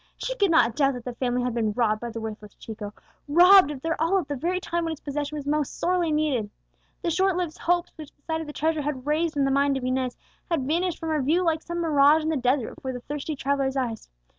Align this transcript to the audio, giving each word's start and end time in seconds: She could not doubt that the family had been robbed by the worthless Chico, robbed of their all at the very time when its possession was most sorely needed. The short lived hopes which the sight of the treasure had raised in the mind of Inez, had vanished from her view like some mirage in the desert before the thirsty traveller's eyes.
She 0.17 0.35
could 0.35 0.49
not 0.49 0.75
doubt 0.75 0.95
that 0.95 1.05
the 1.05 1.13
family 1.13 1.43
had 1.43 1.53
been 1.53 1.73
robbed 1.73 2.01
by 2.01 2.09
the 2.09 2.19
worthless 2.19 2.55
Chico, 2.55 2.91
robbed 3.27 3.69
of 3.69 3.83
their 3.83 3.95
all 4.01 4.17
at 4.17 4.27
the 4.27 4.35
very 4.35 4.59
time 4.59 4.83
when 4.85 4.93
its 4.93 4.99
possession 4.99 5.35
was 5.37 5.45
most 5.45 5.77
sorely 5.79 6.11
needed. 6.11 6.49
The 7.03 7.11
short 7.11 7.35
lived 7.37 7.59
hopes 7.59 7.91
which 7.97 8.11
the 8.11 8.23
sight 8.23 8.41
of 8.41 8.47
the 8.47 8.51
treasure 8.51 8.81
had 8.81 9.05
raised 9.05 9.37
in 9.37 9.45
the 9.45 9.51
mind 9.51 9.77
of 9.77 9.83
Inez, 9.83 10.17
had 10.49 10.65
vanished 10.65 10.97
from 10.97 11.09
her 11.09 11.21
view 11.21 11.43
like 11.43 11.61
some 11.61 11.81
mirage 11.81 12.23
in 12.23 12.29
the 12.29 12.35
desert 12.35 12.73
before 12.73 12.93
the 12.93 13.01
thirsty 13.01 13.35
traveller's 13.35 13.77
eyes. 13.77 14.09